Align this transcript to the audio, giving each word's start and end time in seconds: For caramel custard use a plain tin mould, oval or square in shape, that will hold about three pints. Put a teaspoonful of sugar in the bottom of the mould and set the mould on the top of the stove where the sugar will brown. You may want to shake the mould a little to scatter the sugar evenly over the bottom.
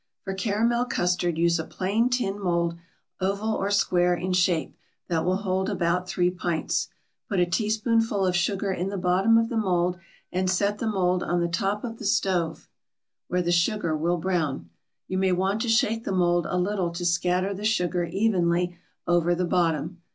For 0.23 0.33
caramel 0.33 0.85
custard 0.85 1.37
use 1.37 1.59
a 1.59 1.63
plain 1.63 2.09
tin 2.09 2.41
mould, 2.41 2.75
oval 3.19 3.53
or 3.53 3.69
square 3.69 4.15
in 4.15 4.33
shape, 4.33 4.75
that 5.09 5.23
will 5.23 5.35
hold 5.35 5.69
about 5.69 6.09
three 6.09 6.31
pints. 6.31 6.87
Put 7.29 7.39
a 7.39 7.45
teaspoonful 7.45 8.25
of 8.25 8.35
sugar 8.35 8.71
in 8.71 8.89
the 8.89 8.97
bottom 8.97 9.37
of 9.37 9.49
the 9.49 9.57
mould 9.57 9.99
and 10.31 10.49
set 10.49 10.79
the 10.79 10.87
mould 10.87 11.21
on 11.21 11.39
the 11.39 11.47
top 11.47 11.83
of 11.83 11.99
the 11.99 12.05
stove 12.05 12.67
where 13.27 13.43
the 13.43 13.51
sugar 13.51 13.95
will 13.95 14.17
brown. 14.17 14.71
You 15.07 15.19
may 15.19 15.33
want 15.33 15.61
to 15.61 15.69
shake 15.69 16.03
the 16.03 16.11
mould 16.11 16.47
a 16.49 16.57
little 16.57 16.89
to 16.89 17.05
scatter 17.05 17.53
the 17.53 17.63
sugar 17.63 18.05
evenly 18.05 18.79
over 19.05 19.35
the 19.35 19.45
bottom. 19.45 20.01